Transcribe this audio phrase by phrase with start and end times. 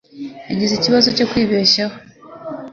[0.49, 1.95] Yagize ikibazo cyo kwibeshaho.